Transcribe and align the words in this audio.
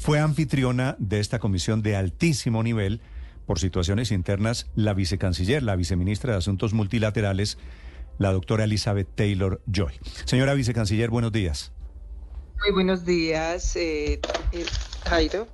Fue 0.00 0.18
anfitriona 0.18 0.96
de 0.98 1.20
esta 1.20 1.38
comisión 1.38 1.82
de 1.82 1.94
altísimo 1.94 2.62
nivel 2.62 3.02
por 3.44 3.58
situaciones 3.58 4.12
internas 4.12 4.70
la 4.74 4.94
vicecanciller, 4.94 5.62
la 5.62 5.76
viceministra 5.76 6.32
de 6.32 6.38
Asuntos 6.38 6.72
Multilaterales, 6.72 7.58
la 8.16 8.32
doctora 8.32 8.64
Elizabeth 8.64 9.14
Taylor 9.14 9.60
Joy. 9.70 9.92
Señora 10.24 10.54
vicecanciller, 10.54 11.10
buenos 11.10 11.32
días. 11.32 11.72
Muy 12.60 12.72
buenos 12.72 13.04
días, 13.04 13.76
eh, 13.76 14.20
eh, 14.52 14.64
Jairo. 15.06 15.46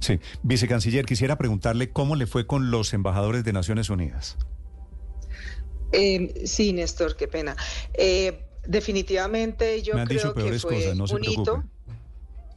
Sí, 0.00 0.18
vicecanciller, 0.42 1.06
quisiera 1.06 1.38
preguntarle 1.38 1.90
cómo 1.90 2.16
le 2.16 2.26
fue 2.26 2.48
con 2.48 2.72
los 2.72 2.92
embajadores 2.94 3.44
de 3.44 3.52
Naciones 3.52 3.90
Unidas. 3.90 4.38
Eh, 5.92 6.46
sí, 6.46 6.72
Néstor, 6.72 7.14
qué 7.14 7.28
pena. 7.28 7.54
definitivamente 8.66 9.82
yo 9.82 9.92
creo 10.04 10.34
que 10.34 10.58
fue 10.58 10.92
un 10.94 11.24
hito 11.24 11.64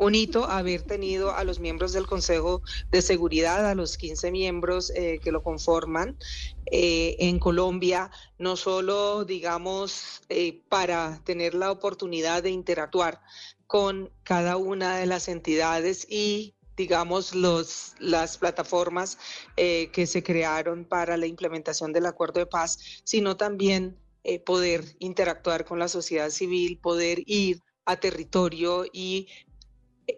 un 0.04 0.16
hito 0.16 0.46
haber 0.46 0.82
tenido 0.82 1.34
a 1.34 1.44
los 1.44 1.60
miembros 1.60 1.94
del 1.94 2.06
Consejo 2.06 2.62
de 2.92 3.02
Seguridad, 3.02 3.70
a 3.70 3.76
los 3.76 3.98
15 3.98 4.32
miembros 4.32 4.92
eh, 4.96 5.20
que 5.24 5.32
lo 5.32 5.42
conforman 5.42 6.18
eh, 6.66 7.16
en 7.20 7.40
Colombia, 7.40 8.12
no 8.38 8.58
solo, 8.58 9.24
digamos, 9.24 10.22
eh, 10.30 10.62
para 10.68 11.22
tener 11.24 11.54
la 11.54 11.72
oportunidad 11.72 12.44
de 12.44 12.50
interactuar 12.50 13.22
con 13.66 14.12
cada 14.24 14.58
una 14.58 14.98
de 14.98 15.06
las 15.06 15.28
entidades 15.28 16.06
y 16.10 16.54
digamos, 16.76 17.36
los, 17.36 17.94
las 18.00 18.40
plataformas 18.40 19.20
que 19.56 20.08
se 20.08 20.24
crearon 20.24 20.86
para 20.86 21.18
la 21.18 21.28
implementación 21.28 21.94
del 21.94 22.08
acuerdo 22.08 22.40
de 22.40 22.48
paz, 22.48 22.80
sino 23.04 23.38
también 23.38 23.96
poder 24.44 24.84
interactuar 24.98 25.66
con 25.66 25.78
la 25.78 25.88
sociedad 25.88 26.32
civil, 26.32 26.80
poder 26.80 27.22
ir 27.28 27.62
a 27.86 27.98
territorio 27.98 28.86
y 28.92 29.28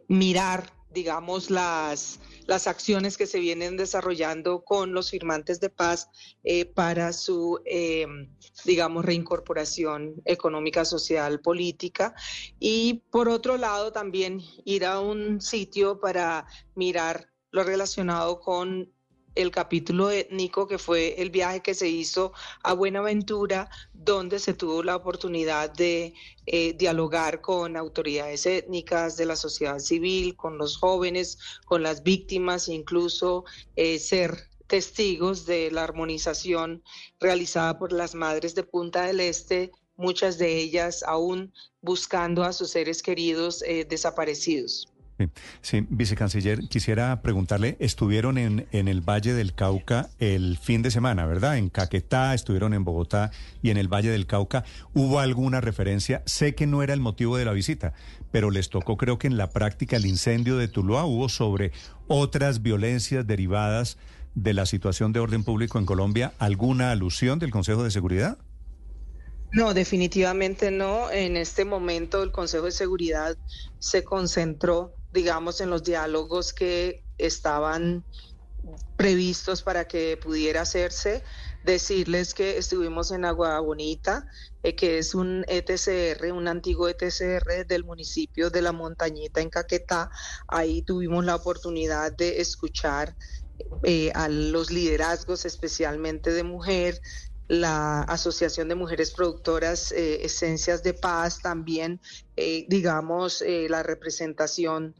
mirar, 0.07 0.71
digamos, 0.91 1.49
las, 1.49 2.19
las 2.47 2.67
acciones 2.67 3.17
que 3.17 3.27
se 3.27 3.39
vienen 3.39 3.77
desarrollando 3.77 4.63
con 4.63 4.93
los 4.93 5.11
firmantes 5.11 5.59
de 5.59 5.69
paz 5.69 6.09
eh, 6.43 6.65
para 6.65 7.11
su, 7.13 7.59
em, 7.65 8.29
digamos, 8.63 9.03
reincorporación 9.03 10.21
económica, 10.25 10.85
social, 10.85 11.41
política. 11.41 12.15
Y 12.59 13.03
por 13.11 13.29
otro 13.29 13.57
lado, 13.57 13.91
también 13.91 14.41
ir 14.63 14.85
a 14.85 14.99
un 14.99 15.41
sitio 15.41 15.99
para 15.99 16.47
mirar 16.75 17.29
lo 17.51 17.63
relacionado 17.63 18.39
con 18.39 18.91
el 19.35 19.51
capítulo 19.51 20.09
étnico, 20.09 20.67
que 20.67 20.77
fue 20.77 21.21
el 21.21 21.29
viaje 21.29 21.61
que 21.61 21.73
se 21.73 21.87
hizo 21.87 22.33
a 22.63 22.73
Buenaventura, 22.73 23.69
donde 23.93 24.39
se 24.39 24.53
tuvo 24.53 24.81
la 24.83 24.95
oportunidad 24.95 25.69
de 25.71 26.13
eh, 26.45 26.73
dialogar 26.73 27.41
con 27.41 27.77
autoridades 27.77 28.45
étnicas 28.45 29.17
de 29.17 29.25
la 29.25 29.35
sociedad 29.35 29.79
civil, 29.79 30.35
con 30.35 30.57
los 30.57 30.77
jóvenes, 30.77 31.37
con 31.65 31.83
las 31.83 32.03
víctimas, 32.03 32.69
incluso 32.69 33.45
eh, 33.75 33.99
ser 33.99 34.49
testigos 34.67 35.45
de 35.45 35.69
la 35.71 35.83
armonización 35.83 36.83
realizada 37.19 37.77
por 37.77 37.91
las 37.91 38.15
madres 38.15 38.55
de 38.55 38.63
Punta 38.63 39.03
del 39.03 39.19
Este, 39.19 39.71
muchas 39.95 40.37
de 40.37 40.57
ellas 40.57 41.03
aún 41.03 41.53
buscando 41.81 42.43
a 42.43 42.53
sus 42.53 42.71
seres 42.71 43.01
queridos 43.03 43.61
eh, 43.63 43.85
desaparecidos. 43.85 44.94
Sí, 45.61 45.85
vicecanciller, 45.89 46.59
quisiera 46.67 47.21
preguntarle, 47.21 47.77
estuvieron 47.79 48.37
en, 48.37 48.67
en, 48.71 48.89
el 48.89 48.99
Valle 48.99 49.33
del 49.33 49.53
Cauca 49.53 50.09
el 50.19 50.57
fin 50.57 50.81
de 50.81 50.91
semana, 50.91 51.25
¿verdad? 51.25 51.57
En 51.57 51.69
Caquetá, 51.69 52.33
estuvieron 52.33 52.73
en 52.73 52.83
Bogotá 52.83 53.31
y 53.61 53.69
en 53.69 53.77
el 53.77 53.87
Valle 53.87 54.09
del 54.11 54.27
Cauca. 54.27 54.65
¿Hubo 54.93 55.19
alguna 55.19 55.61
referencia? 55.61 56.21
Sé 56.25 56.53
que 56.53 56.67
no 56.67 56.83
era 56.83 56.93
el 56.93 56.99
motivo 56.99 57.37
de 57.37 57.45
la 57.45 57.53
visita, 57.53 57.93
pero 58.31 58.51
les 58.51 58.69
tocó 58.69 58.97
creo 58.97 59.17
que 59.17 59.27
en 59.27 59.37
la 59.37 59.51
práctica 59.51 59.95
el 59.95 60.05
incendio 60.05 60.57
de 60.57 60.67
Tuluá 60.67 61.05
hubo 61.05 61.29
sobre 61.29 61.71
otras 62.07 62.61
violencias 62.61 63.25
derivadas 63.25 63.97
de 64.35 64.53
la 64.53 64.65
situación 64.65 65.13
de 65.13 65.21
orden 65.21 65.45
público 65.45 65.79
en 65.79 65.85
Colombia. 65.85 66.33
¿Alguna 66.39 66.91
alusión 66.91 67.39
del 67.39 67.51
Consejo 67.51 67.83
de 67.83 67.91
Seguridad? 67.91 68.37
No, 69.51 69.73
definitivamente 69.73 70.69
no. 70.69 71.09
En 71.09 71.37
este 71.37 71.63
momento 71.63 72.21
el 72.21 72.31
Consejo 72.31 72.65
de 72.65 72.71
Seguridad 72.71 73.37
se 73.79 74.03
concentró 74.03 74.93
digamos, 75.15 75.61
en 75.61 75.71
los 75.71 75.83
diálogos 75.83 76.53
que 76.53 77.03
estaban 77.17 78.03
previstos 78.97 79.61
para 79.61 79.87
que 79.87 80.17
pudiera 80.17 80.61
hacerse, 80.61 81.23
decirles 81.63 82.33
que 82.33 82.57
estuvimos 82.57 83.11
en 83.11 83.25
Agua 83.25 83.59
Bonita, 83.59 84.27
eh, 84.63 84.75
que 84.75 84.99
es 84.99 85.15
un 85.15 85.45
ETCR, 85.47 86.31
un 86.31 86.47
antiguo 86.47 86.87
ETCR 86.87 87.65
del 87.67 87.83
municipio 87.83 88.49
de 88.49 88.61
La 88.61 88.71
Montañita 88.71 89.41
en 89.41 89.49
Caquetá. 89.49 90.09
Ahí 90.47 90.81
tuvimos 90.81 91.25
la 91.25 91.35
oportunidad 91.35 92.11
de 92.15 92.41
escuchar 92.41 93.15
eh, 93.83 94.11
a 94.13 94.27
los 94.27 94.69
liderazgos, 94.69 95.45
especialmente 95.45 96.31
de 96.31 96.43
mujer, 96.43 97.01
la 97.47 98.01
Asociación 98.01 98.67
de 98.67 98.75
Mujeres 98.75 99.11
Productoras 99.11 99.91
eh, 99.91 100.25
Esencias 100.25 100.81
de 100.81 100.93
Paz, 100.93 101.41
también, 101.41 102.01
digamos, 102.67 103.43
la 103.69 103.83
representación 103.83 104.95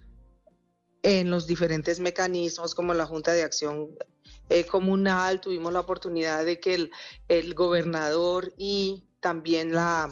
en 1.06 1.30
los 1.30 1.46
diferentes 1.46 2.00
mecanismos 2.00 2.74
como 2.74 2.92
la 2.96 3.06
Junta 3.06 3.32
de 3.32 3.44
Acción 3.44 3.96
eh, 4.50 4.66
Comunal. 4.66 5.40
Tuvimos 5.40 5.72
la 5.72 5.82
oportunidad 5.82 6.44
de 6.44 6.60
que 6.60 6.90
el, 7.28 7.54
gobernador 7.54 8.52
y 8.58 9.04
también 9.20 9.72
la, 9.72 10.12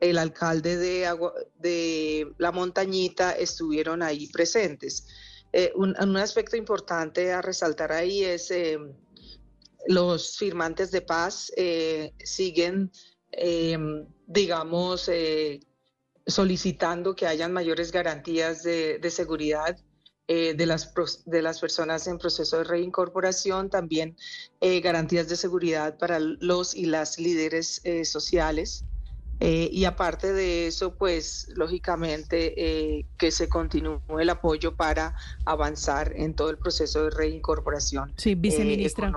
el 0.00 0.18
alcalde 0.18 0.76
de, 0.76 1.10
de 1.58 2.30
La 2.36 2.52
Montañita 2.52 3.32
estuvieron 3.32 4.02
ahí 4.02 4.26
presentes. 4.26 5.06
Eh, 5.54 5.72
un, 5.74 5.96
aspecto 6.18 6.58
importante 6.58 7.32
a 7.32 7.40
resaltar 7.40 7.90
ahí 7.90 8.22
es 8.22 8.50
eh, 8.50 8.78
los 9.86 10.36
firmantes 10.36 10.90
de 10.90 11.00
paz 11.00 11.50
siguen, 12.22 12.92
digamos, 14.26 15.10
solicitando 16.26 17.14
que 17.14 17.26
hayan 17.26 17.54
mayores 17.54 17.90
garantías 17.90 18.62
de, 18.62 18.98
de 18.98 19.10
seguridad 19.10 19.78
eh, 20.30 20.52
de, 20.52 20.66
las, 20.66 20.92
de 21.24 21.40
las 21.40 21.58
personas 21.58 22.06
en 22.06 22.18
proceso 22.18 22.58
de 22.58 22.64
reincorporación, 22.64 23.70
también 23.70 24.14
eh, 24.60 24.80
garantías 24.80 25.26
de 25.26 25.36
seguridad 25.36 25.96
para 25.96 26.20
los 26.20 26.74
y 26.74 26.84
las 26.84 27.18
líderes 27.18 27.80
eh, 27.84 28.04
sociales. 28.04 28.84
Eh, 29.40 29.68
y 29.72 29.84
aparte 29.84 30.32
de 30.32 30.66
eso, 30.66 30.94
pues 30.94 31.48
lógicamente 31.54 32.54
eh, 32.56 33.06
que 33.16 33.30
se 33.30 33.48
continúe 33.48 34.00
el 34.18 34.30
apoyo 34.30 34.74
para 34.74 35.14
avanzar 35.44 36.12
en 36.16 36.34
todo 36.34 36.50
el 36.50 36.58
proceso 36.58 37.04
de 37.04 37.10
reincorporación 37.10 38.12
sí, 38.16 38.34
viceministra, 38.34 39.12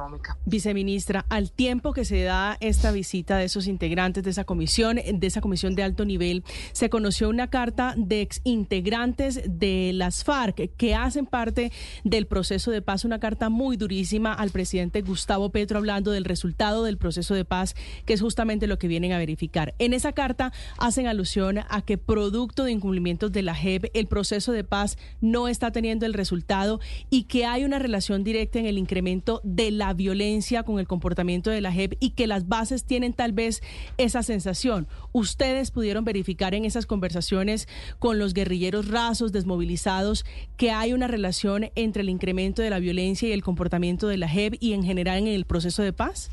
Viceministra, 0.46 1.26
al 1.30 1.52
tiempo 1.52 1.94
que 1.94 2.06
se 2.06 2.24
da 2.24 2.58
esta 2.60 2.92
visita 2.92 3.38
de 3.38 3.46
esos 3.46 3.68
integrantes 3.68 4.24
de 4.24 4.30
esa 4.30 4.44
comisión, 4.44 4.98
de 4.98 5.28
esa 5.28 5.42
comisión 5.42 5.76
de 5.76 5.84
alto 5.84 6.06
nivel, 6.06 6.44
se 6.72 6.90
conoció 6.90 7.30
una 7.30 7.50
carta 7.50 7.94
de 7.98 8.22
ex 8.22 8.42
integrantes 8.44 9.42
de 9.48 9.92
las 9.94 10.24
FARC 10.24 10.76
que 10.78 10.96
hacen 10.96 11.26
parte 11.26 11.72
del 12.04 12.28
proceso 12.28 12.72
de 12.72 12.82
paz, 12.82 13.06
una 13.06 13.20
carta 13.20 13.50
muy 13.50 13.78
durísima 13.78 14.34
al 14.34 14.52
presidente 14.52 15.02
Gustavo 15.02 15.50
Petro 15.52 15.80
hablando 15.80 16.12
del 16.12 16.26
resultado 16.26 16.84
del 16.84 16.98
proceso 16.98 17.34
de 17.34 17.46
paz, 17.46 17.76
que 18.06 18.14
es 18.14 18.22
justamente 18.22 18.68
lo 18.68 18.78
que 18.78 18.88
vienen 18.88 19.12
a 19.14 19.18
verificar. 19.18 19.74
En 19.80 19.94
esa 19.94 20.11
carta 20.14 20.52
hacen 20.78 21.08
alusión 21.08 21.60
a 21.70 21.82
que 21.82 21.98
producto 21.98 22.64
de 22.64 22.72
incumplimientos 22.72 23.32
de 23.32 23.42
la 23.42 23.56
JEP, 23.56 23.86
el 23.94 24.08
proceso 24.08 24.52
de 24.52 24.64
paz 24.64 24.98
no 25.20 25.48
está 25.48 25.72
teniendo 25.72 26.06
el 26.06 26.14
resultado 26.14 26.80
y 27.10 27.24
que 27.24 27.46
hay 27.46 27.64
una 27.64 27.80
relación 27.80 28.24
directa 28.24 28.60
en 28.60 28.66
el 28.66 28.78
incremento 28.78 29.42
de 29.44 29.72
la 29.72 29.94
violencia 29.94 30.64
con 30.64 30.80
el 30.80 30.88
comportamiento 30.88 31.50
de 31.50 31.62
la 31.62 31.72
JEP 31.72 31.94
y 32.00 32.12
que 32.12 32.28
las 32.28 32.48
bases 32.48 32.86
tienen 32.86 33.14
tal 33.14 33.34
vez 33.34 33.62
esa 33.98 34.24
sensación. 34.24 34.88
Ustedes 35.12 35.72
pudieron 35.72 36.06
verificar 36.06 36.54
en 36.54 36.66
esas 36.66 36.86
conversaciones 36.86 37.68
con 38.00 38.20
los 38.20 38.34
guerrilleros 38.34 38.88
rasos 38.88 39.32
desmovilizados 39.32 40.26
que 40.58 40.72
hay 40.72 40.94
una 40.94 41.08
relación 41.08 41.72
entre 41.76 42.02
el 42.02 42.10
incremento 42.10 42.62
de 42.62 42.70
la 42.70 42.80
violencia 42.80 43.30
y 43.30 43.32
el 43.32 43.44
comportamiento 43.44 44.08
de 44.08 44.18
la 44.18 44.28
JEP 44.28 44.56
y 44.60 44.74
en 44.74 44.84
general 44.84 45.20
en 45.20 45.28
el 45.28 45.46
proceso 45.46 45.84
de 45.84 45.94
paz? 45.94 46.32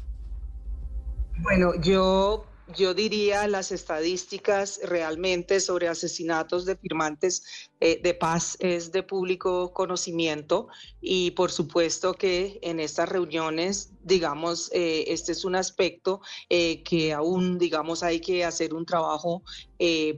Bueno, 1.41 1.73
yo 1.81 2.45
yo 2.77 2.93
diría 2.93 3.47
las 3.49 3.73
estadísticas 3.73 4.81
realmente 4.83 5.61
sobre 5.61 5.89
asesinatos 5.89 6.67
de 6.67 6.77
firmantes 6.77 7.69
eh, 7.81 8.01
de 8.03 8.15
paz 8.15 8.57
es 8.61 8.93
de 8.93 9.03
público 9.03 9.73
conocimiento 9.73 10.69
y 11.01 11.31
por 11.31 11.51
supuesto 11.51 12.15
que 12.15 12.59
en 12.63 12.81
estas 12.81 13.09
reuniones, 13.09 13.93
digamos, 14.03 14.71
eh, 14.73 15.05
este 15.09 15.33
es 15.33 15.45
un 15.45 15.55
aspecto 15.55 16.21
eh, 16.51 16.83
que 16.83 17.13
aún, 17.13 17.59
digamos, 17.59 18.03
hay 18.03 18.21
que 18.21 18.45
hacer 18.45 18.75
un 18.75 18.85
trabajo 18.85 19.43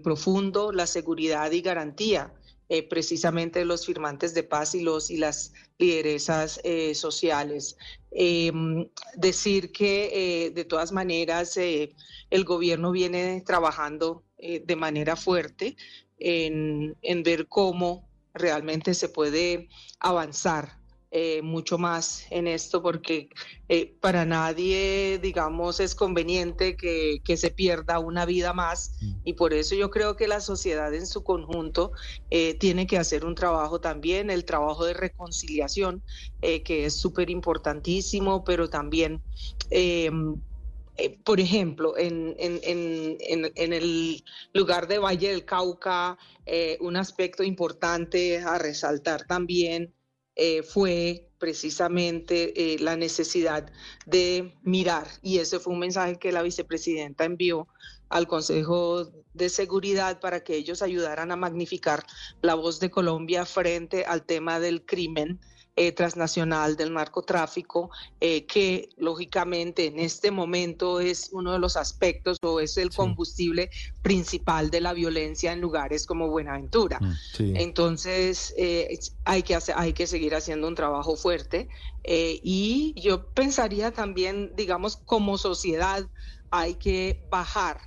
profundo, 0.03 0.73
la 0.73 0.87
seguridad 0.87 1.53
y 1.53 1.61
garantía. 1.61 2.33
Precisamente 2.89 3.59
de 3.59 3.65
los 3.65 3.85
firmantes 3.85 4.33
de 4.33 4.45
paz 4.45 4.77
y 4.77 4.83
los 4.83 5.11
y 5.11 5.17
las 5.17 5.53
lideresas 5.79 6.61
sociales. 6.95 7.77
Em, 8.13 8.89
decir 9.17 9.73
que 9.73 10.53
de 10.55 10.65
todas 10.65 10.93
maneras 10.93 11.57
el 11.57 12.45
gobierno 12.45 12.93
viene 12.93 13.43
trabajando 13.45 14.25
eh, 14.43 14.63
de 14.65 14.77
manera 14.77 15.17
fuerte 15.17 15.77
en, 16.19 16.97
ver 17.23 17.47
cómo 17.47 18.09
realmente 18.33 18.95
se 18.95 19.11
puede 19.11 19.69
avanzar 19.99 20.80
eh, 21.13 21.43
mucho 21.43 21.77
más 21.77 22.25
en 22.31 22.47
esto 22.47 22.83
porque 22.83 23.31
eh, 23.69 23.97
para 24.01 24.25
nadie, 24.25 25.19
digamos, 25.21 25.81
es 25.81 25.97
conveniente 25.97 26.77
que, 26.77 27.21
se 27.37 27.51
pierda 27.51 27.99
una 27.99 28.25
vida 28.27 28.53
más 28.53 28.93
mm. 29.01 29.15
y 29.25 29.33
por 29.33 29.53
eso 29.53 29.75
yo 29.75 29.91
creo 29.91 30.15
que 30.15 30.29
la 30.29 30.41
sociedad 30.41 30.95
en 30.95 31.09
su 31.09 31.25
conjunto 31.25 31.91
eh, 32.31 32.55
tiene 32.55 32.87
que 32.87 32.97
hacer 32.97 33.25
un 33.25 33.35
trabajo 33.35 33.81
también, 33.81 34.31
el 34.31 34.45
trabajo 34.45 34.85
de 34.85 34.95
reconciliación, 34.95 36.01
que 36.41 36.85
es 36.85 36.95
súper 36.95 37.29
importantísimo, 37.29 38.45
pero 38.45 38.71
también... 38.71 39.21
por 41.25 41.41
ejemplo, 41.41 41.97
en, 41.97 42.37
en, 42.39 43.73
el 43.73 44.23
lugar 44.53 44.87
de 44.87 44.99
Valle 44.99 45.31
del 45.31 45.45
Cauca, 45.45 46.19
un 46.81 46.97
aspecto 46.97 47.43
importante 47.43 48.39
a 48.39 48.59
resaltar 48.59 49.27
también 49.27 49.93
eh, 50.37 50.63
fue 50.63 51.29
precisamente 51.39 52.75
eh, 52.75 52.79
la 52.79 52.97
necesidad 52.97 53.71
de 54.07 54.55
mirar, 54.63 55.07
y 55.23 55.39
ese 55.39 55.59
fue 55.59 55.73
un 55.73 55.81
mensaje 55.81 56.19
que 56.19 56.33
la 56.33 56.43
vicepresidenta 56.43 57.25
envió 57.25 57.67
al 58.11 58.27
Consejo 58.27 59.11
de 59.35 59.49
Seguridad 59.49 60.21
para 60.21 60.43
que 60.45 60.57
ellos 60.57 60.83
ayudaran 60.83 61.31
a 61.31 61.37
magnificar 61.37 62.05
la 62.43 62.55
voz 62.55 62.81
de 62.81 62.91
Colombia 62.91 63.47
frente 63.47 64.05
al 64.05 64.25
tema 64.27 64.61
del 64.61 64.85
crimen 64.85 65.41
eh, 65.77 65.93
transnacional 65.93 66.77
del 66.77 66.93
narcotráfico, 66.93 67.91
eh, 68.21 68.45
que 68.45 68.91
lógicamente 68.99 69.87
en 69.87 70.01
este 70.01 70.31
momento 70.31 71.01
es 71.01 71.31
uno 71.33 71.53
de 71.53 71.59
los 71.59 71.77
aspectos 71.77 72.39
o 72.43 72.61
es 72.61 72.77
el 72.77 72.91
combustible 72.91 73.71
principal 74.03 74.71
de 74.71 74.81
la 74.81 74.93
violencia 74.93 75.53
en 75.53 75.61
lugares 75.61 76.07
como 76.07 76.29
Buenaventura. 76.29 76.99
Mm, 77.01 77.57
Entonces 77.57 78.53
eh, 78.59 78.99
hay, 79.25 79.43
que 79.43 79.55
hacer, 79.55 79.77
hay 79.79 79.93
que 79.93 80.07
seguir 80.07 80.35
haciendo 80.35 80.67
un 80.67 80.75
trabajo 80.75 81.17
fuerte 81.17 81.69
y 82.05 82.93
yo 83.01 83.27
pensaría 83.29 83.93
también, 83.93 84.53
digamos, 84.57 84.97
como 84.97 85.39
sociedad 85.39 86.05
hay 86.51 86.75
que 86.75 87.23
bajar 87.31 87.81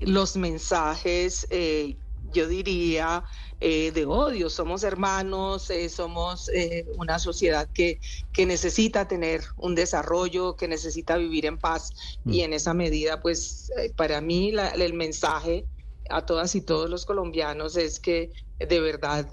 los 0.00 0.36
mensajes, 0.36 1.48
yo 2.36 2.46
diría, 2.46 3.24
eh, 3.60 3.90
de 3.92 4.04
odio, 4.04 4.50
somos 4.50 4.84
hermanos, 4.84 5.70
eh, 5.70 5.88
somos 5.88 6.50
eh, 6.50 6.86
una 6.98 7.18
sociedad 7.18 7.66
que, 7.72 7.98
que 8.32 8.44
necesita 8.44 9.08
tener 9.08 9.40
un 9.56 9.74
desarrollo, 9.74 10.56
que 10.56 10.68
necesita 10.68 11.16
vivir 11.16 11.46
en 11.46 11.56
paz 11.56 12.18
y 12.26 12.40
mm. 12.40 12.44
en 12.44 12.52
esa 12.52 12.74
medida, 12.74 13.22
pues 13.22 13.72
para 13.96 14.20
mí 14.20 14.52
el 14.76 14.92
mensaje 14.92 15.64
a 16.10 16.26
todas 16.26 16.54
y 16.54 16.60
todos 16.60 16.90
los 16.90 17.06
colombianos 17.06 17.76
es 17.76 17.98
que 17.98 18.30
de 18.58 18.80
verdad 18.80 19.28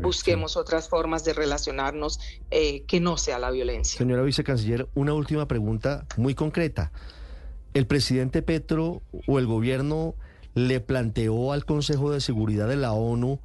busquemos 0.00 0.56
otras 0.56 0.88
formas 0.88 1.24
de 1.24 1.32
relacionarnos 1.32 2.18
que 2.50 3.00
no 3.00 3.18
sea 3.18 3.38
la 3.38 3.50
violencia. 3.50 3.98
Señora 3.98 4.22
vicecanciller, 4.22 4.88
una 4.94 5.12
última 5.12 5.46
pregunta 5.46 6.06
muy 6.16 6.34
concreta. 6.34 6.90
¿El 7.74 7.86
presidente 7.86 8.40
Petro 8.42 9.02
o 9.26 9.38
el 9.38 9.46
gobierno 9.46 10.14
le 10.56 10.80
planteó 10.80 11.52
al 11.52 11.66
Consejo 11.66 12.10
de 12.10 12.22
Seguridad 12.22 12.66
de 12.66 12.76
la 12.76 12.92
ONU 12.92 13.40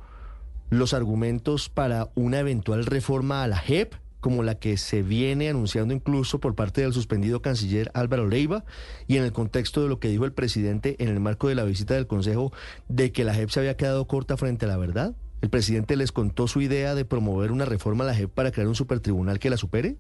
los 0.69 0.93
argumentos 0.93 1.67
para 1.67 2.09
una 2.15 2.39
eventual 2.39 2.85
reforma 2.85 3.43
a 3.43 3.49
la 3.49 3.57
JEP, 3.57 3.95
como 4.21 4.43
la 4.43 4.55
que 4.55 4.77
se 4.77 5.01
viene 5.03 5.49
anunciando 5.49 5.93
incluso 5.93 6.39
por 6.39 6.55
parte 6.55 6.81
del 6.81 6.93
suspendido 6.93 7.41
canciller 7.41 7.91
Álvaro 7.93 8.29
Leiva, 8.29 8.63
y 9.07 9.17
en 9.17 9.23
el 9.23 9.33
contexto 9.33 9.83
de 9.83 9.89
lo 9.89 9.99
que 9.99 10.07
dijo 10.07 10.23
el 10.23 10.31
presidente 10.31 10.95
en 10.99 11.09
el 11.09 11.19
marco 11.19 11.49
de 11.49 11.55
la 11.55 11.65
visita 11.65 11.95
del 11.95 12.07
Consejo 12.07 12.53
de 12.87 13.11
que 13.11 13.25
la 13.25 13.33
JEP 13.33 13.49
se 13.49 13.59
había 13.59 13.75
quedado 13.75 14.07
corta 14.07 14.37
frente 14.37 14.63
a 14.63 14.69
la 14.69 14.77
verdad. 14.77 15.13
¿El 15.41 15.49
presidente 15.49 15.97
les 15.97 16.13
contó 16.13 16.47
su 16.47 16.61
idea 16.61 16.95
de 16.95 17.03
promover 17.03 17.51
una 17.51 17.65
reforma 17.65 18.05
a 18.05 18.07
la 18.07 18.15
JEP 18.15 18.29
para 18.29 18.51
crear 18.51 18.69
un 18.69 18.75
supertribunal 18.75 19.37
que 19.37 19.49
la 19.49 19.57
supere? 19.57 19.97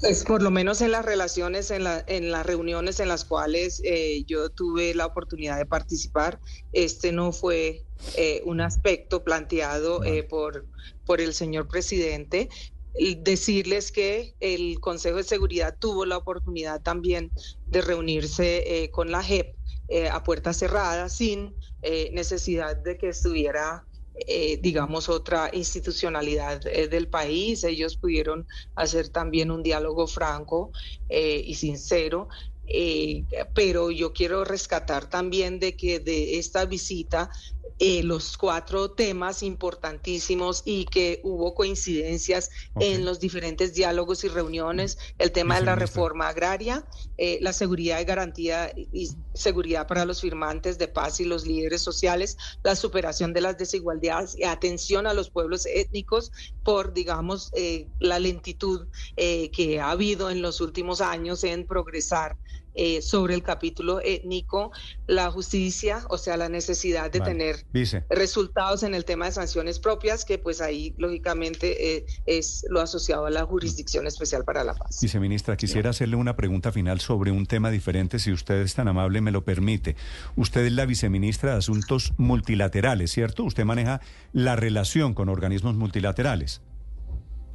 Pues 0.00 0.22
por 0.22 0.42
lo 0.42 0.52
menos 0.52 0.80
en 0.80 0.92
las 0.92 1.04
relaciones, 1.04 1.72
en, 1.72 1.82
la, 1.82 2.04
en 2.06 2.30
las 2.30 2.46
reuniones 2.46 3.00
en 3.00 3.08
las 3.08 3.24
cuales 3.24 3.82
eh, 3.84 4.22
yo 4.26 4.48
tuve 4.48 4.94
la 4.94 5.06
oportunidad 5.06 5.58
de 5.58 5.66
participar, 5.66 6.38
este 6.72 7.10
no 7.10 7.32
fue 7.32 7.84
eh, 8.16 8.40
un 8.44 8.60
aspecto 8.60 9.24
planteado 9.24 10.04
eh, 10.04 10.22
por, 10.22 10.66
por 11.04 11.20
el 11.20 11.34
señor 11.34 11.66
presidente. 11.66 12.48
Decirles 13.18 13.92
que 13.92 14.34
el 14.40 14.80
Consejo 14.80 15.18
de 15.18 15.24
Seguridad 15.24 15.76
tuvo 15.78 16.04
la 16.04 16.16
oportunidad 16.16 16.80
también 16.80 17.30
de 17.66 17.80
reunirse 17.80 18.90
con 18.92 19.12
la 19.12 19.22
JEP 19.22 19.54
a 20.10 20.24
puerta 20.24 20.52
cerrada 20.52 21.08
sin 21.08 21.54
necesidad 22.12 22.76
de 22.76 22.98
que 22.98 23.10
estuviera 23.10 23.86
eh, 24.26 24.58
digamos, 24.60 25.08
otra 25.08 25.50
institucionalidad 25.52 26.66
eh, 26.66 26.88
del 26.88 27.08
país. 27.08 27.64
Ellos 27.64 27.96
pudieron 27.96 28.46
hacer 28.74 29.10
también 29.10 29.50
un 29.50 29.62
diálogo 29.62 30.06
franco 30.06 30.72
eh, 31.08 31.42
y 31.44 31.54
sincero. 31.54 32.28
pero 33.54 33.90
yo 33.90 34.12
quiero 34.12 34.44
rescatar 34.44 35.08
también 35.08 35.58
de 35.58 35.74
que 35.74 36.00
de 36.00 36.38
esta 36.38 36.66
visita 36.66 37.30
eh, 37.80 38.02
los 38.02 38.36
cuatro 38.36 38.90
temas 38.90 39.42
importantísimos 39.44 40.62
y 40.64 40.84
que 40.86 41.20
hubo 41.22 41.54
coincidencias 41.54 42.50
en 42.80 43.04
los 43.04 43.20
diferentes 43.20 43.72
diálogos 43.72 44.24
y 44.24 44.28
reuniones, 44.28 44.98
el 45.18 45.30
tema 45.30 45.60
de 45.60 45.64
la 45.64 45.76
reforma 45.76 46.28
agraria, 46.28 46.84
eh, 47.18 47.38
la 47.40 47.52
seguridad 47.52 48.00
y 48.00 48.04
garantía 48.04 48.72
y 48.74 49.10
seguridad 49.32 49.86
para 49.86 50.04
los 50.04 50.20
firmantes 50.20 50.76
de 50.78 50.88
paz 50.88 51.20
y 51.20 51.24
los 51.24 51.46
líderes 51.46 51.80
sociales, 51.80 52.36
la 52.64 52.74
superación 52.74 53.32
de 53.32 53.42
las 53.42 53.56
desigualdades 53.56 54.36
y 54.36 54.42
atención 54.42 55.06
a 55.06 55.14
los 55.14 55.30
pueblos 55.30 55.64
étnicos 55.66 56.32
por, 56.64 56.92
digamos, 56.92 57.52
eh, 57.54 57.86
la 58.00 58.18
lentitud 58.18 58.88
que 59.16 59.80
ha 59.80 59.90
habido 59.90 60.30
en 60.30 60.42
los 60.42 60.60
últimos 60.60 61.00
años 61.00 61.44
en 61.44 61.66
progresar 61.66 62.36
eh, 62.74 63.02
sobre 63.02 63.34
el 63.34 63.42
capítulo 63.42 64.00
étnico, 64.00 64.70
la 65.06 65.30
justicia, 65.30 66.04
o 66.10 66.18
sea, 66.18 66.36
la 66.36 66.48
necesidad 66.48 67.10
de 67.10 67.20
tener 67.20 67.64
resultados 68.08 68.82
en 68.82 68.94
el 68.94 69.04
tema 69.04 69.26
de 69.26 69.32
sanciones 69.32 69.78
propias, 69.78 70.24
que 70.24 70.38
pues 70.38 70.60
ahí 70.60 70.94
lógicamente 70.98 71.96
eh, 71.96 72.06
es 72.26 72.64
lo 72.68 72.80
asociado 72.80 73.26
a 73.26 73.30
la 73.30 73.44
Jurisdicción 73.44 74.06
Especial 74.06 74.44
para 74.44 74.64
la 74.64 74.74
Paz. 74.74 75.00
Viceministra, 75.00 75.56
quisiera 75.56 75.90
hacerle 75.90 76.16
una 76.16 76.36
pregunta 76.36 76.72
final 76.72 77.00
sobre 77.00 77.30
un 77.30 77.46
tema 77.46 77.70
diferente, 77.70 78.18
si 78.18 78.32
usted 78.32 78.62
es 78.62 78.74
tan 78.74 78.88
amable, 78.88 79.20
me 79.20 79.32
lo 79.32 79.44
permite. 79.44 79.96
Usted 80.36 80.64
es 80.64 80.72
la 80.72 80.86
viceministra 80.86 81.52
de 81.52 81.58
Asuntos 81.58 82.12
Multilaterales, 82.16 83.10
¿cierto? 83.10 83.44
Usted 83.44 83.64
maneja 83.64 84.00
la 84.32 84.56
relación 84.56 85.14
con 85.14 85.28
organismos 85.28 85.74
multilaterales. 85.74 86.60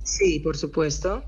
Sí, 0.03 0.39
por 0.39 0.57
supuesto. 0.57 1.23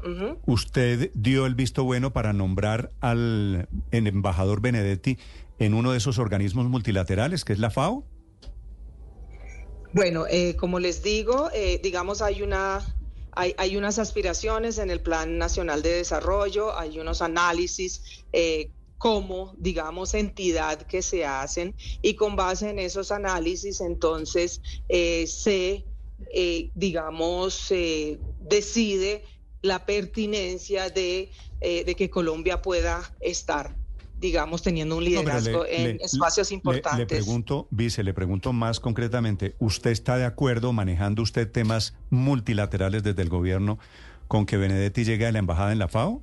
¿Usted 0.45 1.11
dio 1.13 1.45
el 1.45 1.55
visto 1.55 1.85
bueno 1.85 2.11
para 2.11 2.33
nombrar 2.33 2.91
al 2.99 3.69
embajador 3.91 4.61
Benedetti 4.61 5.17
en 5.59 5.73
uno 5.73 5.91
de 5.91 5.97
esos 5.97 6.19
organismos 6.19 6.65
multilaterales, 6.67 7.45
que 7.45 7.53
es 7.53 7.59
la 7.59 7.69
FAO? 7.69 8.03
Bueno, 9.93 10.25
eh, 10.29 10.57
como 10.57 10.79
les 10.79 11.03
digo, 11.03 11.49
eh, 11.53 11.79
digamos, 11.81 12.21
hay 12.21 12.41
una 12.41 12.81
hay, 13.37 13.53
hay, 13.57 13.75
unas 13.75 13.99
aspiraciones 13.99 14.77
en 14.77 14.89
el 14.89 15.01
Plan 15.01 15.37
Nacional 15.37 15.81
de 15.81 15.91
Desarrollo, 15.91 16.77
hay 16.77 16.99
unos 16.99 17.21
análisis 17.21 18.23
eh, 18.31 18.71
como, 18.97 19.55
digamos, 19.57 20.13
entidad 20.13 20.81
que 20.81 21.01
se 21.01 21.25
hacen 21.25 21.75
y 22.01 22.15
con 22.15 22.35
base 22.35 22.69
en 22.69 22.79
esos 22.79 23.11
análisis 23.11 23.81
entonces 23.81 24.61
se 24.87 25.85
eh, 26.33 26.71
digamos, 26.75 27.71
eh, 27.71 28.19
decide 28.49 29.23
la 29.61 29.85
pertinencia 29.85 30.89
de, 30.89 31.31
eh, 31.61 31.83
de, 31.83 31.95
que 31.95 32.09
Colombia 32.09 32.61
pueda 32.61 33.01
estar 33.19 33.75
digamos, 34.17 34.61
teniendo 34.61 34.97
un 34.97 35.03
liderazgo 35.03 35.65
en 35.65 35.99
espacios 36.01 36.51
importantes. 36.51 36.99
Le, 36.99 37.05
pregunto, 37.05 37.67
vice, 37.69 38.01
le 38.01 38.13
pregunto 38.13 38.53
más 38.53 38.79
concretamente, 38.79 39.55
¿usted 39.59 39.91
está 39.91 40.17
de 40.17 40.25
acuerdo 40.25 40.71
manejando 40.73 41.21
usted 41.21 41.51
temas 41.51 41.93
multilaterales 42.09 43.03
desde 43.03 43.21
el 43.21 43.29
gobierno 43.29 43.77
con 44.27 44.45
que 44.45 44.57
Benedetti 44.57 45.03
llegue 45.03 45.25
a 45.27 45.31
la 45.31 45.39
embajada 45.39 45.73
en 45.73 45.79
la 45.79 45.89
FAO? 45.89 46.21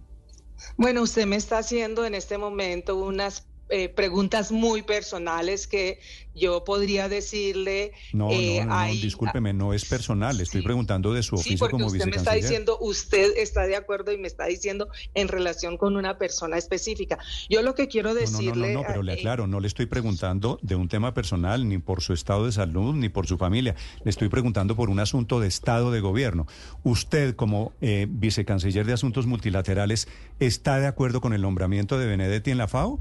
Bueno, 0.77 1.03
usted 1.03 1.27
me 1.27 1.37
está 1.37 1.59
haciendo 1.59 2.05
en 2.05 2.15
este 2.15 2.39
momento 2.39 2.97
unas 2.97 3.47
eh, 3.73 3.89
preguntas 3.89 4.53
muy 4.53 4.83
personales 4.83 5.67
que 5.67 5.99
yo 6.35 6.63
podría 6.63 7.09
decirle. 7.09 7.93
No, 8.13 8.29
no, 8.29 8.33
eh, 8.33 8.65
no, 8.65 8.87
discúlpeme, 8.87 9.55
no 9.55 9.73
es 9.73 9.87
personal, 9.87 10.41
estoy 10.41 10.61
preguntando 10.61 11.15
de 11.15 11.23
su 11.23 11.37
oficio 11.37 11.53
sí, 11.53 11.57
porque 11.59 11.83
usted 11.83 12.05
me 12.05 12.17
está 12.17 12.35
diciendo, 12.35 12.77
usted 12.81 13.33
está 13.37 13.67
de 13.67 13.77
acuerdo 13.77 14.13
y 14.13 14.19
me 14.19 14.29
está 14.29 14.45
diciendo 14.45 14.89
en 15.15 15.29
relación 15.29 15.79
con 15.79 15.97
una 15.97 16.19
persona 16.19 16.59
específica. 16.59 17.19
Yo 17.49 17.63
lo 17.63 17.75
que 17.75 17.89
quiero 17.89 18.13
decirle. 18.13 18.75
No, 18.75 18.81
no, 18.81 18.81
no, 18.83 18.87
pero 18.87 19.03
le 19.03 19.15
aclaro, 19.15 19.47
no 19.47 19.59
le 19.59 19.69
estoy 19.69 19.87
preguntando 19.87 20.59
de 20.61 20.75
un 20.75 20.89
tema 20.89 21.15
personal, 21.15 21.67
ni 21.67 21.79
por 21.79 22.03
su 22.03 22.13
estado 22.13 22.45
de 22.45 22.53
salud, 22.53 22.95
ni 22.95 23.09
por 23.09 23.27
su 23.27 23.39
familia. 23.39 23.75
Le 24.05 24.11
estoy 24.11 24.29
preguntando 24.29 24.77
por 24.77 24.91
un 24.91 25.01
asunto 25.01 25.41
de 25.41 25.49
estado 25.49 25.91
de 25.91 26.01
gobierno. 26.01 26.47
Usted, 26.83 27.37
como 27.37 27.73
eh, 27.81 28.07
vicecanciller 28.09 28.85
de 28.85 28.93
Asuntos 28.93 29.27
Multilaterales, 29.27 30.09
¿está 30.41 30.79
de 30.79 30.87
acuerdo 30.87 31.23
con 31.23 31.33
el 31.33 31.41
nombramiento 31.41 31.99
de 31.99 32.07
Benedetti 32.07 32.51
en 32.51 32.59
la 32.59 32.69
FAO? 32.69 33.01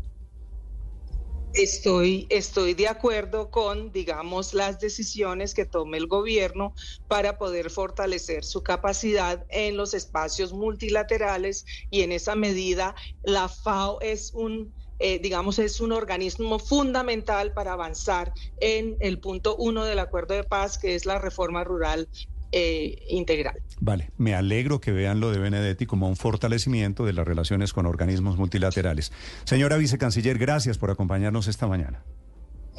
Estoy, 1.53 2.27
estoy 2.29 2.73
de 2.75 2.87
acuerdo 2.87 3.51
con, 3.51 3.91
digamos, 3.91 4.53
las 4.53 4.79
decisiones 4.79 5.53
que 5.53 5.65
tome 5.65 5.97
el 5.97 6.07
gobierno 6.07 6.73
para 7.07 7.37
poder 7.37 7.69
fortalecer 7.69 8.45
su 8.45 8.63
capacidad 8.63 9.45
en 9.49 9.75
los 9.75 9.93
espacios 9.93 10.53
multilaterales 10.53 11.65
y 11.89 12.03
en 12.03 12.13
esa 12.13 12.35
medida 12.35 12.95
la 13.21 13.49
FAO 13.49 13.99
es 14.01 14.31
un 14.33 14.73
eh, 15.03 15.17
digamos, 15.17 15.57
es 15.57 15.81
un 15.81 15.93
organismo 15.93 16.59
fundamental 16.59 17.53
para 17.53 17.73
avanzar 17.73 18.31
en 18.57 18.97
el 18.99 19.19
punto 19.19 19.55
uno 19.55 19.83
del 19.83 19.97
acuerdo 19.97 20.35
de 20.35 20.43
paz, 20.43 20.77
que 20.77 20.93
es 20.93 21.07
la 21.07 21.17
reforma 21.17 21.63
rural 21.63 22.07
eh, 22.51 23.03
integral. 23.09 23.61
Vale, 23.79 24.11
me 24.17 24.35
alegro 24.35 24.79
que 24.79 24.91
vean 24.91 25.19
lo 25.19 25.31
de 25.31 25.39
Benedetti 25.39 25.85
como 25.85 26.07
un 26.07 26.15
fortalecimiento 26.15 27.05
de 27.05 27.13
las 27.13 27.27
relaciones 27.27 27.73
con 27.73 27.85
organismos 27.85 28.37
multilaterales. 28.37 29.11
Señora 29.43 29.77
vicecanciller, 29.77 30.37
gracias 30.37 30.77
por 30.77 30.91
acompañarnos 30.91 31.47
esta 31.47 31.67
mañana. 31.67 32.03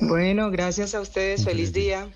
Bueno, 0.00 0.50
gracias 0.50 0.94
a 0.94 1.00
ustedes. 1.00 1.44
Feliz 1.44 1.72
día. 1.72 2.08